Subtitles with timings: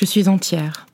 [0.00, 0.86] Je suis entière.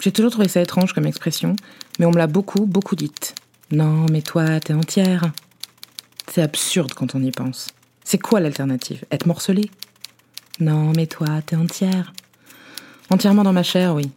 [0.00, 1.54] J'ai toujours trouvé ça étrange comme expression,
[2.00, 3.36] mais on me l'a beaucoup, beaucoup dite.
[3.70, 5.30] Non, mais toi, t'es entière.
[6.28, 7.68] C'est absurde quand on y pense.
[8.02, 9.04] C'est quoi l'alternative?
[9.12, 9.70] Être morcelée
[10.58, 12.12] Non, mais toi, t'es entière.
[13.10, 14.10] Entièrement dans ma chair, oui.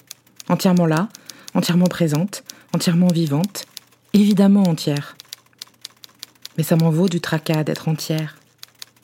[0.47, 1.07] Entièrement là,
[1.53, 2.43] entièrement présente,
[2.73, 3.67] entièrement vivante,
[4.13, 5.15] évidemment entière.
[6.57, 8.37] Mais ça m'en vaut du tracas d'être entière.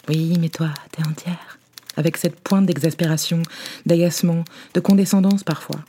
[0.09, 1.54] Oui, mais toi, t'es entière.
[1.97, 3.41] Avec cette pointe d'exaspération,
[3.85, 5.79] d'agacement, de condescendance parfois.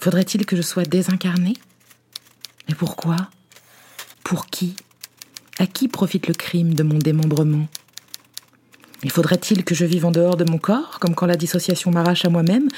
[0.00, 1.54] Faudrait-il que je sois désincarnée?
[2.68, 3.16] Mais pourquoi?
[4.24, 4.76] Pour qui?
[5.58, 7.68] À qui profite le crime de mon démembrement?
[9.02, 12.24] Mais faudrait-il que je vive en dehors de mon corps, comme quand la dissociation m'arrache
[12.24, 12.68] à moi-même?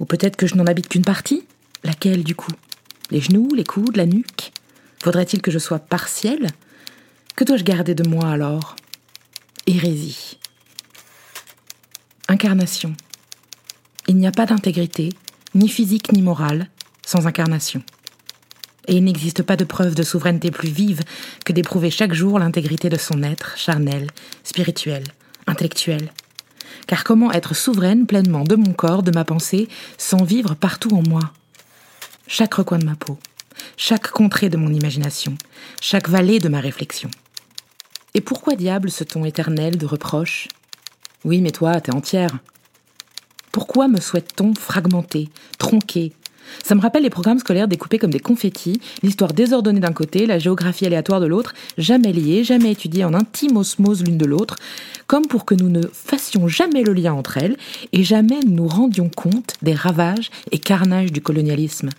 [0.00, 1.44] Ou peut-être que je n'en habite qu'une partie?
[1.84, 2.52] Laquelle du coup?
[3.10, 4.52] Les genoux, les coudes, la nuque?
[5.02, 6.48] Faudrait-il que je sois partielle?
[7.36, 8.76] Que dois-je garder de moi alors?
[9.66, 10.38] Hérésie.
[12.40, 12.94] Incarnation.
[14.06, 15.08] Il n'y a pas d'intégrité,
[15.56, 16.68] ni physique ni morale,
[17.04, 17.82] sans incarnation.
[18.86, 21.00] Et il n'existe pas de preuve de souveraineté plus vive
[21.44, 24.06] que d'éprouver chaque jour l'intégrité de son être charnel,
[24.44, 25.02] spirituel,
[25.48, 26.12] intellectuel.
[26.86, 31.02] Car comment être souveraine pleinement de mon corps, de ma pensée, sans vivre partout en
[31.02, 31.32] moi?
[32.28, 33.18] Chaque recoin de ma peau,
[33.76, 35.36] chaque contrée de mon imagination,
[35.80, 37.10] chaque vallée de ma réflexion.
[38.14, 40.46] Et pourquoi diable ce ton éternel de reproche
[41.28, 42.38] Oui, mais toi, t'es entière.
[43.52, 46.14] Pourquoi me souhaite-t-on fragmenter, tronquer
[46.64, 50.38] Ça me rappelle les programmes scolaires découpés comme des confettis, l'histoire désordonnée d'un côté, la
[50.38, 54.56] géographie aléatoire de l'autre, jamais liées, jamais étudiées en intime osmose l'une de l'autre,
[55.06, 57.56] comme pour que nous ne fassions jamais le lien entre elles
[57.92, 61.90] et jamais nous rendions compte des ravages et carnages du colonialisme.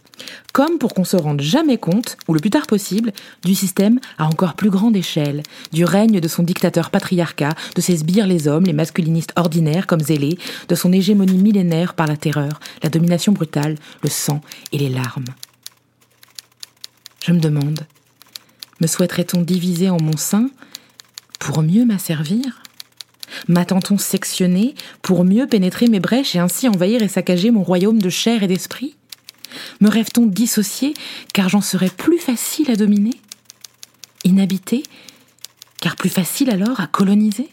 [0.53, 3.13] Comme pour qu'on se rende jamais compte, ou le plus tard possible,
[3.45, 7.97] du système à encore plus grande échelle, du règne de son dictateur patriarcat, de ses
[7.97, 12.59] sbires les hommes, les masculinistes ordinaires comme zélés, de son hégémonie millénaire par la terreur,
[12.83, 14.38] la domination brutale, le sang
[14.71, 15.25] et les larmes.
[17.25, 17.85] Je me demande,
[18.81, 20.49] me souhaiterait-on diviser en mon sein
[21.39, 22.63] pour mieux m'asservir?
[23.47, 28.09] M'attend-on sectionner pour mieux pénétrer mes brèches et ainsi envahir et saccager mon royaume de
[28.09, 28.95] chair et d'esprit?
[29.81, 30.93] Me rêve-t-on dissocié
[31.33, 33.19] car j'en serais plus facile à dominer?
[34.23, 34.83] Inhabité
[35.79, 37.49] car plus facile alors à coloniser?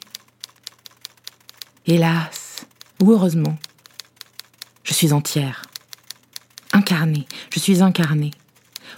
[1.87, 2.67] Hélas,
[3.01, 3.57] ou heureusement,
[4.83, 5.63] je suis entière,
[6.77, 8.31] incarnée, je suis incarnée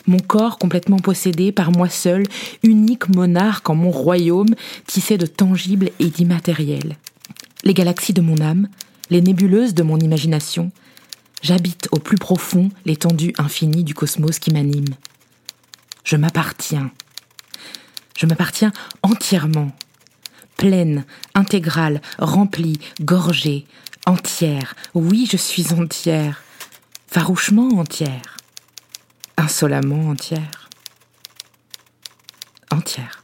[0.06, 2.24] mon corps complètement possédé par moi seul,
[2.62, 4.54] unique monarque en mon royaume,
[4.86, 6.96] tissé de tangible et d'immatériel.
[7.64, 8.68] Les galaxies de mon âme,
[9.10, 10.70] les nébuleuses de mon imagination,
[11.42, 14.94] j'habite au plus profond l'étendue infinie du cosmos qui m'anime.
[16.04, 16.90] Je m'appartiens.
[18.16, 18.72] Je m'appartiens
[19.02, 19.70] entièrement,
[20.56, 23.66] pleine, intégrale, remplie, gorgée,
[24.06, 24.74] entière.
[24.94, 26.42] Oui, je suis entière,
[27.10, 28.38] farouchement entière
[29.38, 30.68] insolemment entière.
[32.70, 33.17] Entière.